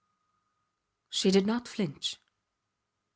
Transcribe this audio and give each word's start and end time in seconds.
She 1.11 1.29
did 1.29 1.45
not 1.45 1.67
flinch. 1.67 2.17